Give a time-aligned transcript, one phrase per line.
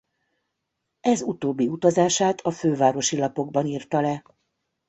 [1.01, 4.23] Ez utóbbi utazását a Fővárosi Lapokban írta le.